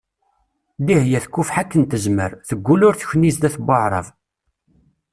Dihya 0.85 1.19
tkufeḥ 1.25 1.55
akken 1.61 1.81
tezmer, 1.89 2.31
teggul 2.47 2.81
ur 2.87 2.95
tekni 2.95 3.31
zdat 3.35 3.55
Waεrab. 3.65 4.07